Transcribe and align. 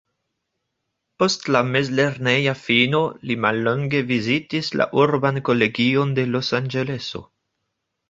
Post 1.23 1.45
la 1.55 1.61
mezlerneja 1.75 2.55
fino 2.63 3.03
li 3.31 3.37
mallonge 3.45 4.03
vizitis 4.15 4.73
la 4.83 4.91
urban 5.07 5.41
kolegion 5.53 6.21
de 6.23 6.31
Los-Anĝeleso. 6.35 7.27